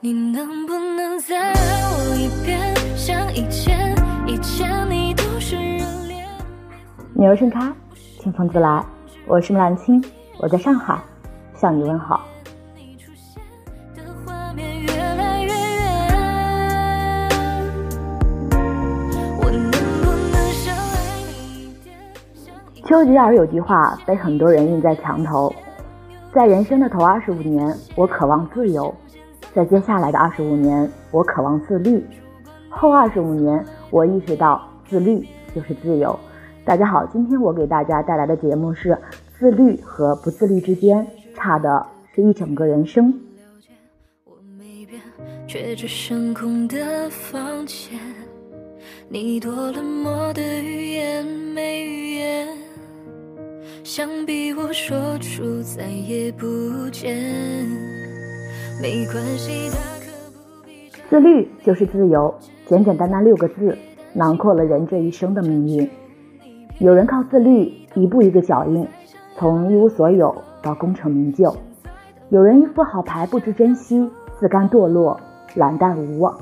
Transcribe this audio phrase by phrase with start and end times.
[0.00, 2.60] 你能不能再爱我一遍？
[2.96, 3.94] 像以前，
[4.26, 6.28] 以前你都是热恋。
[7.14, 7.72] 鸟儿盛开，
[8.20, 8.84] 清风自来。
[9.26, 10.04] 我是木兰青，
[10.38, 11.00] 我在上海
[11.54, 12.20] 向你问好。
[12.74, 13.42] 你出现
[13.96, 17.30] 的画面越来越远，
[19.40, 19.70] 我能
[20.02, 21.96] 不能少爱你一点？
[22.34, 25.50] 像以丘吉尔有句话被很多人印在墙头：
[26.34, 28.94] 在人生的头二十五年，我渴望自由；
[29.56, 31.98] 在接下来的二十五年，我渴望自律；
[32.68, 36.14] 后二十五年，我意识到自律就是自由。
[36.62, 38.98] 大家好，今天我给大家带来的节目是：
[39.38, 43.18] 自律和不自律之间差的是一整个人生。
[45.46, 47.98] 却只剩空的房间。
[49.08, 52.46] 你多冷漠的语言，没语言。
[53.82, 56.46] 想逼我说出再也不
[56.90, 57.85] 见。
[58.80, 60.12] 没关系，大可。
[61.08, 62.34] 自律就是自由，
[62.66, 63.76] 简简单单六个字，
[64.12, 65.90] 囊括了人这一生的命运。
[66.78, 68.86] 有人靠自律一步一个脚印，
[69.34, 71.50] 从一无所有到功成名就；
[72.28, 75.18] 有人一副好牌不知珍惜，自甘堕落，
[75.54, 76.38] 懒怠无望。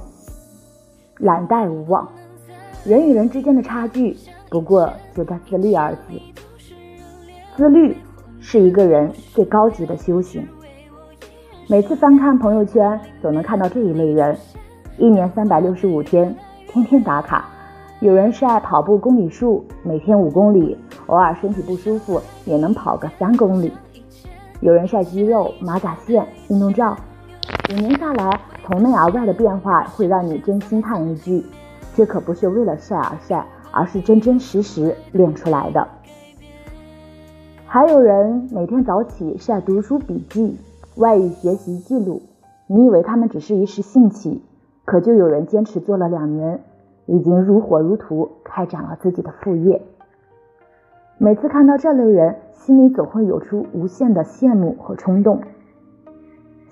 [1.19, 2.09] 懒怠无望，
[2.85, 4.17] 人与人之间的差距
[4.51, 6.01] 不过就在自律二字。
[7.57, 7.97] 自律
[8.41, 10.45] 是一个人最高级的修行。
[11.67, 14.37] 每次翻看朋友圈，总能看到这一类人：
[14.99, 16.37] 一年三百六十五天，
[16.69, 17.49] 天天打卡。
[18.01, 20.77] 有人晒跑步公里数，每天五公里，
[21.07, 23.73] 偶尔身体不舒服也能跑个三公里。
[24.61, 26.95] 有人晒肌肉、马甲线、运动照，
[27.71, 31.43] 五年下来，从内而外的变化会让你真心叹一句：
[31.95, 35.89] 这可不是为了晒而晒，而是真真实实练出来的。
[37.65, 40.57] 还有人每天早起晒读书笔记、
[40.97, 42.23] 外语学习记录，
[42.69, 44.43] 你以为他们只是一时兴起，
[44.85, 46.61] 可就有人坚持做了两年，
[47.07, 49.83] 已经如火如荼开展了自己的副业。
[51.19, 55.41] 每次看到这类人，心里总会有出无限的羡慕和冲动，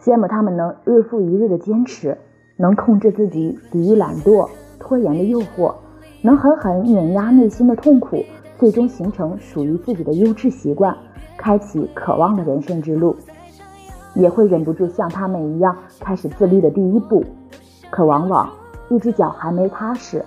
[0.01, 2.17] 羡慕他们能日复一日的坚持，
[2.57, 4.49] 能控制自己抵御懒惰、
[4.79, 5.75] 拖延的诱惑，
[6.23, 8.23] 能狠狠碾压内心的痛苦，
[8.57, 10.97] 最终形成属于自己的优质习惯，
[11.37, 13.17] 开启渴望的人生之路。
[14.15, 17.25] 也会忍不住像他们一样开始自律的第一步，
[17.91, 18.51] 可往往
[18.91, 20.25] 一只脚还没踏实，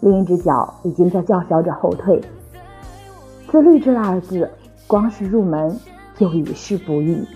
[0.00, 2.20] 另一只脚已经在叫嚣着后退。
[3.48, 4.50] 自律这二字，
[4.86, 5.78] 光是入门
[6.16, 7.26] 就已是不易。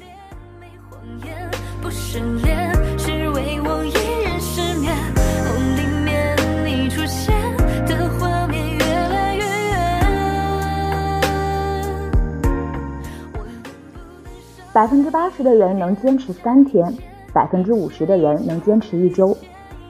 [14.81, 16.91] 百分之八十的人能坚持三天，
[17.35, 19.37] 百分之五十的人能坚持一周，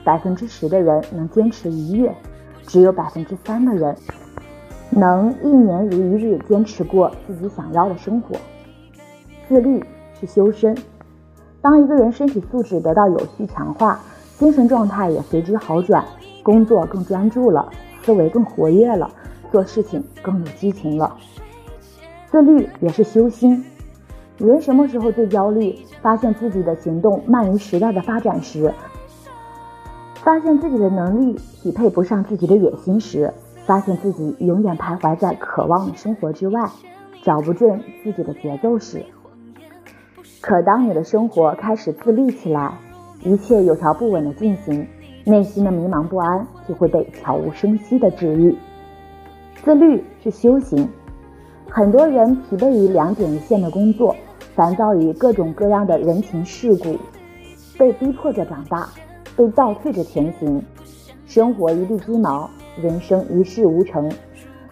[0.03, 2.13] 百分之十的人能坚持一月，
[2.63, 3.95] 只有百分之三的人
[4.89, 8.35] 能一年如一日坚持过自己想要的生活。
[9.47, 9.81] 自律
[10.19, 10.77] 是修身，
[11.61, 13.97] 当一个人身体素质得到有序强化，
[14.37, 16.03] 精神状态也随之好转，
[16.43, 17.69] 工作更专注了，
[18.03, 19.09] 思维更活跃了，
[19.53, 21.15] 做事情更有激情了。
[22.29, 23.63] 自律也是修心。
[24.47, 25.75] 人什么时候最焦虑？
[26.01, 28.73] 发现自己的行动慢于时代的发展时，
[30.15, 33.31] 发现自己的能力匹配不上自己的野心时，
[33.67, 36.67] 发现自己永远徘徊在渴望的生活之外，
[37.21, 39.05] 找不准自己的节奏时。
[40.41, 42.73] 可当你的生活开始自律起来，
[43.23, 44.87] 一切有条不紊的进行，
[45.23, 48.57] 内心的迷茫不安就会被悄无声息的治愈。
[49.63, 50.89] 自律是修行，
[51.69, 54.15] 很多人疲惫于两点一线的工作，
[54.55, 56.97] 烦躁于各种各样的人情世故，
[57.77, 58.89] 被逼迫着长大，
[59.35, 60.61] 被倒退着前行，
[61.25, 62.49] 生活一地鸡毛，
[62.81, 64.11] 人生一事无成。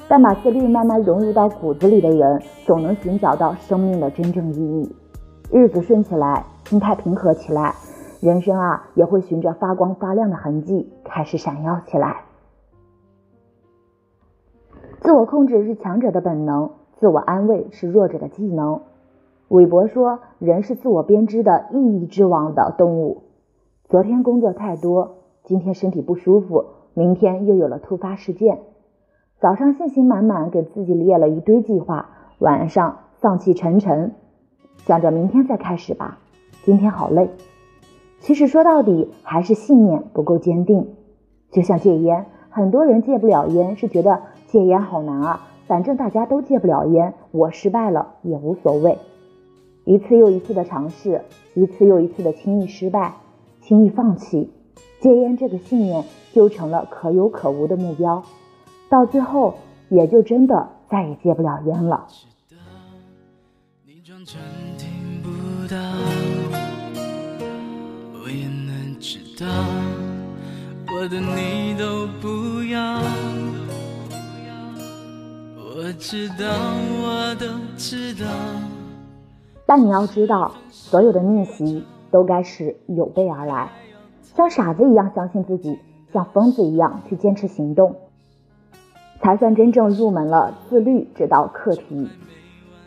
[0.07, 4.95] 但把自律慢慢融入到骨子里的人，总能寻找到生命的真正意义。
[5.51, 7.75] 日子顺起来，心态平和起来，
[8.19, 12.23] 人生啊也会循着发光发亮的痕迹开始闪耀起来。
[14.99, 18.81] 自我控制是强者的本能，自我安慰是弱者的技能。
[19.49, 23.23] 韦伯说：“人是自我编织的意义之网的动物。
[23.89, 28.59] 昨天工作太多，今天身体不舒服，明天又有了突发事件。
[29.39, 34.13] 早上信心满满，给自己列了一堆计划，晚上丧气沉沉，
[34.85, 36.19] 想着明天再开始吧。
[36.63, 37.31] 今天好累。
[38.19, 40.89] 其实说到底，还是信念不够坚定。
[41.49, 48.99] 就像戒烟，很多人戒不了烟，是觉得戒烟好难啊，反正大家都戒不了烟，我失败了也无所谓。
[49.89, 51.23] 一次又一次的尝试，
[51.55, 53.15] 一次又一次的轻易失败，
[53.59, 54.51] 轻易放弃，
[55.01, 58.23] 戒烟这个信念就成了可有可无的目标，
[58.87, 59.57] 到最后
[59.89, 62.05] 也就真的再也戒不了烟了。
[75.57, 75.91] 我。
[75.97, 76.45] 知道，
[77.01, 78.27] 我都知道。
[79.69, 83.69] 但你要知道，所有的逆袭都该是有备而来。
[84.23, 85.77] 像傻子一样相信自己，
[86.11, 87.97] 像疯子一样去坚持行动，
[89.21, 92.09] 才算真正入门了自律这道课题。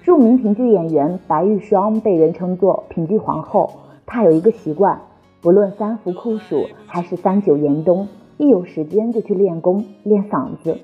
[0.03, 3.71] 著名评剧演员白玉霜被人称作评剧皇后。
[4.05, 5.03] 她有一个习惯，
[5.41, 8.09] 不论三伏酷暑还是三九严冬，
[8.39, 10.79] 一有时间就去练功练嗓子。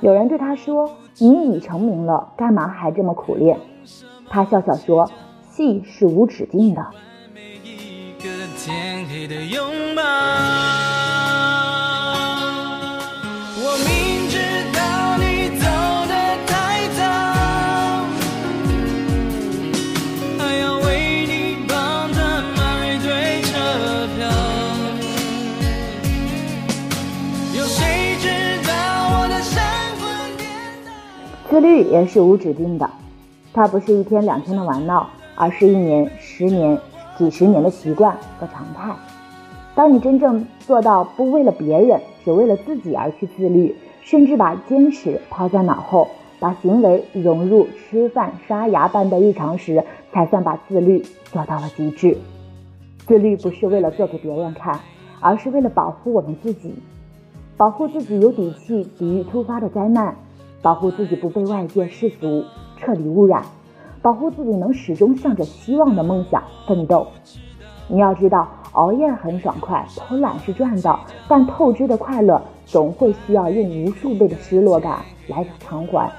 [0.00, 0.90] 有人对她说
[1.20, 3.60] ：“你已成名了，干嘛还这么苦练？”
[4.28, 5.10] 她笑笑说
[5.60, 6.86] ：“戏是无止境的。”
[31.50, 32.88] 自律也是无止境的，
[33.52, 35.10] 它不是一天两天的玩闹，
[35.40, 36.78] 而是一年、十年、
[37.16, 38.94] 几十年的习惯和常态。
[39.74, 46.08] 当你真正做到不为了别人，只为了自己而去自律，甚至把坚持抛在脑后，
[46.40, 49.82] 把行为融入吃饭、刷牙般的日常时，
[50.12, 51.02] 才算把自律
[51.32, 52.18] 做到了极致。
[53.06, 54.78] 自律不是为了做给别人看，
[55.20, 56.74] 而是为了保护我们自己，
[57.56, 60.14] 保护自己有底气抵御突发的灾难。
[60.60, 62.44] 保护自己不被外界世俗
[62.76, 63.42] 彻底污染，
[64.02, 67.06] 保护自己能始终向着希望的梦想奋斗。
[67.86, 76.10] 你要知道，熬夜很爽快，偷懒是赚到，但透支的快乐总会需要用无数倍的失落感来偿还。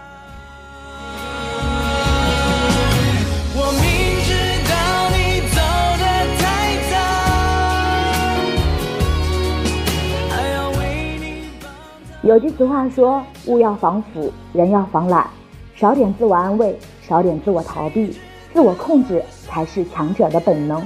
[12.21, 15.27] 有句俗话说：“物要防腐，人要防懒，
[15.73, 16.77] 少点自我安慰，
[17.11, 18.17] 少点自我逃避，
[18.53, 20.81] 自我控制才是强者的本能。”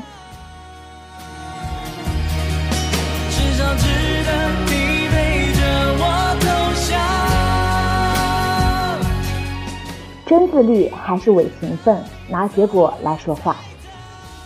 [10.25, 11.95] 真自律还是伪勤奋？
[12.27, 13.55] 拿结果来说话。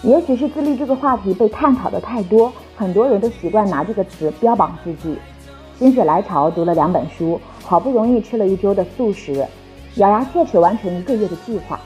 [0.04, 5.18] 也许是自律这个话题被探讨的太多，很多人都习惯拿这个词标榜自己。
[5.78, 9.48] 心血来潮读了两本书，好不容易吃了一周的素食，
[9.96, 11.80] 咬牙切齿完成一个月的计划，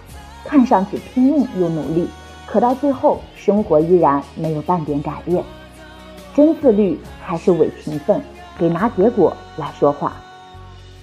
[0.45, 2.07] 看上去拼命又努力，
[2.45, 5.43] 可到最后生活依然没有半点改变。
[6.35, 8.21] 真自律还是伪勤奋？
[8.57, 10.13] 给拿结果来说话。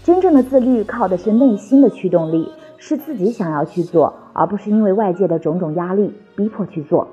[0.05, 2.49] 真正的自律靠的是内心的驱动力，
[2.79, 7.09] 是自己想要去做，而不是因为外界的种种压力逼迫去做。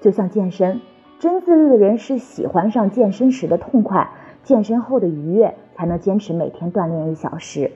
[0.00, 0.80] 就像健身，
[1.18, 4.10] 真自律的人是喜欢上健身时的痛快。
[4.42, 7.70] 健身后的愉悦，才能坚持每天锻炼一小时。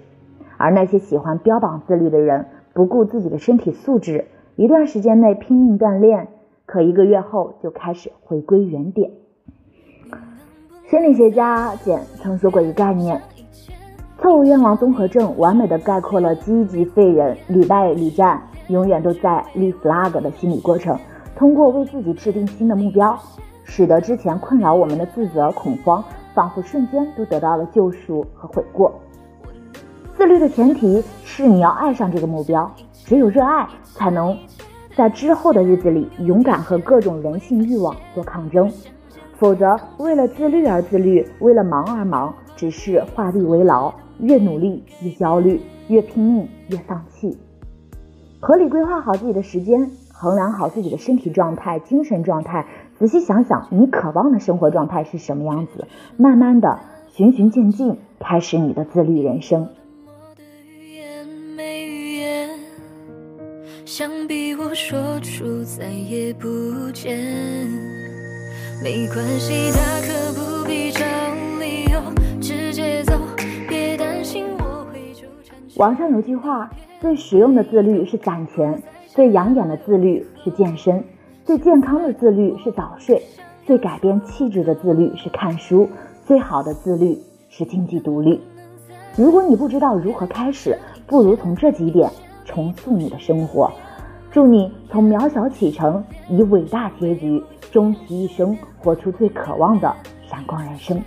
[0.56, 6.28] 而那些喜欢标榜自律的人，不顾自己的身体素质，一段时间内拼命锻炼，
[6.66, 9.10] 可一个月后就开始回归原点。
[10.86, 13.20] 心理学家简曾说过一个概念：
[14.18, 20.98] 错误愿望综合症，完美的概括了积极废人屡败屡战，永远都在立 flag 的心理过程。
[21.36, 23.18] 通过为自己制定新的目标，
[23.64, 26.04] 使得之前困扰我们的自责、恐慌。
[26.34, 28.92] 仿佛瞬间都得到了救赎和悔过。
[30.16, 32.70] 自律的前提是你要爱上这个目标，
[33.04, 34.36] 只有热爱，才能
[34.96, 38.70] 在之后的日子里勇敢和各种人性欲望做抗争。
[39.36, 47.36] 否则，为了自律而自律，为了忙而忙，只是画地为牢，越努力越焦虑，越拼命越丧气。
[48.40, 52.66] 合理规划好自己的时间，衡量好自己的身体状态、精神状态。
[52.96, 55.88] 仔细想想，你渴望的生活状态是什么样子？
[56.16, 56.78] 慢慢的，
[57.10, 59.68] 循循渐进，开始你的自律人生。
[63.96, 66.48] 想必我说出再也不
[66.90, 67.16] 见，
[68.82, 71.04] 没关系，大可不必找
[71.60, 72.02] 理由，
[72.40, 73.12] 直接走，
[73.68, 75.56] 别担心我会纠缠。
[75.76, 76.68] 网上有句话，
[77.00, 81.04] 最实用的自律是攒钱，最养眼的自律是健身。
[81.44, 83.22] 最健康的自律是早睡，
[83.64, 85.88] 最改变气质的自律是看书，
[86.26, 87.16] 最好的自律
[87.48, 88.40] 是经济独立。
[89.14, 92.10] 如果你不知道如何开始，不如从这几点
[92.44, 93.70] 重塑你的生活。
[94.34, 99.94] 祝你从渺小启程，以伟大结局，终其一生活出最渴望的
[100.28, 101.00] 闪光人生。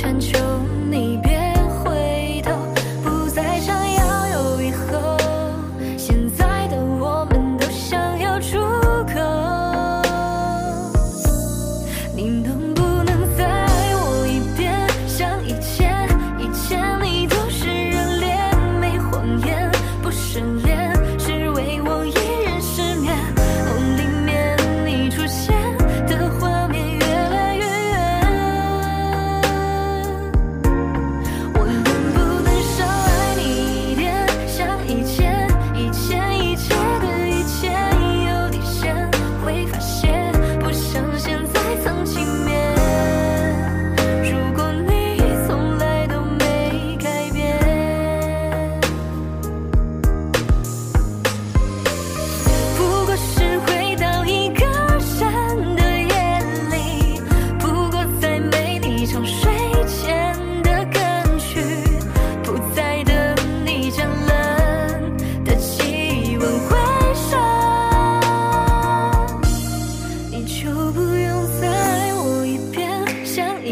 [0.00, 0.39] 成全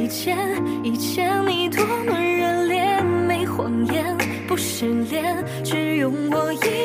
[0.09, 0.39] 前
[0.83, 6.78] 以前你多么热烈没谎言不失联只用我一